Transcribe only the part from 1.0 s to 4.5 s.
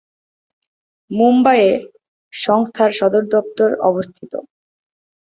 মুম্বাইয়ে সংস্থার সদর দফতর অবস্থিত।